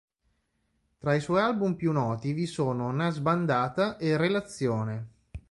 Tra 0.97 1.13
i 1.13 1.19
suoi 1.19 1.39
album 1.41 1.75
più 1.75 1.91
noti 1.91 2.33
vi 2.33 2.47
sono: 2.47 2.91
"Na 2.91 3.11
sbandata" 3.11 3.97
e 3.97 4.17
"Relazione". 4.17 5.07